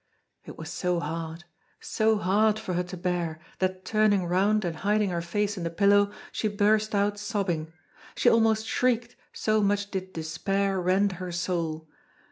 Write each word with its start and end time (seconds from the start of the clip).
It 0.45 0.57
was 0.57 0.71
so 0.71 0.99
hard, 0.99 1.43
so 1.79 2.17
hard 2.17 2.57
for 2.57 2.73
her 2.73 2.81
to 2.81 2.97
bear, 2.97 3.39
that 3.59 3.85
turning 3.85 4.25
round 4.25 4.65
and 4.65 4.77
hiding 4.77 5.11
her 5.11 5.21
face 5.21 5.57
in 5.57 5.63
the 5.63 5.69
pillow, 5.69 6.11
she 6.31 6.47
burst 6.47 6.95
out 6.95 7.19
sobbing. 7.19 7.71
She 8.15 8.27
almost 8.27 8.65
shrieked, 8.65 9.15
so 9.31 9.61
much 9.61 9.91
did 9.91 10.11
despair 10.13 10.81
rend 10.81 11.11
her 11.21 11.31
soul. 11.31 11.87